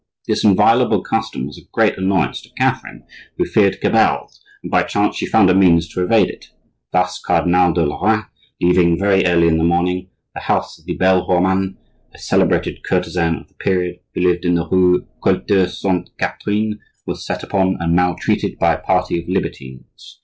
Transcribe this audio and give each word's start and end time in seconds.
This 0.27 0.43
inviolable 0.43 1.03
custom 1.03 1.45
was 1.45 1.59
a 1.59 1.69
great 1.71 1.95
annoyance 1.95 2.41
to 2.41 2.49
Catherine, 2.57 3.03
who 3.37 3.45
feared 3.45 3.79
cabals; 3.81 4.41
and, 4.63 4.71
by 4.71 4.81
chance, 4.81 5.17
she 5.17 5.27
found 5.27 5.51
a 5.51 5.53
means 5.53 5.87
to 5.89 6.03
evade 6.03 6.27
it, 6.27 6.47
thus: 6.91 7.19
Cardinal 7.19 7.71
de 7.71 7.85
Lorraine, 7.85 8.25
leaving, 8.59 8.97
very 8.97 9.23
early 9.27 9.47
in 9.47 9.59
the 9.59 9.63
morning, 9.63 10.09
the 10.33 10.41
house 10.41 10.79
of 10.79 10.85
the 10.85 10.95
belle 10.97 11.27
Romaine, 11.27 11.77
a 12.15 12.17
celebrated 12.17 12.83
courtesan 12.83 13.35
of 13.35 13.47
the 13.49 13.53
period, 13.53 13.99
who 14.15 14.21
lived 14.21 14.43
in 14.43 14.55
the 14.55 14.67
rue 14.67 15.05
Culture 15.23 15.67
Sainte 15.69 16.09
Catherine, 16.17 16.79
was 17.05 17.23
set 17.23 17.43
upon 17.43 17.77
and 17.79 17.95
maltreated 17.95 18.57
by 18.57 18.73
a 18.73 18.81
party 18.81 19.19
of 19.21 19.29
libertines. 19.29 20.19